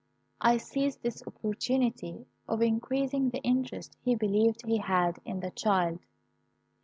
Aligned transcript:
I 0.41 0.57
seized 0.57 1.03
this 1.03 1.21
opportunity 1.27 2.25
of 2.47 2.63
increasing 2.63 3.29
the 3.29 3.37
interest 3.43 3.97
he 4.03 4.15
believed 4.15 4.65
he 4.65 4.79
had 4.79 5.19
in 5.25 5.41
the 5.41 5.51
child. 5.51 5.99